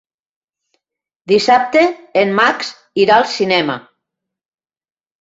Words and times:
Dissabte 1.33 1.85
en 2.23 2.35
Max 2.41 2.75
irà 3.05 3.21
al 3.21 3.31
cinema. 3.37 3.81